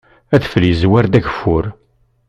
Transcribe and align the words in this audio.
Adfel 0.35 0.63
yezwar-d 0.67 1.13
ageffur. 1.19 1.65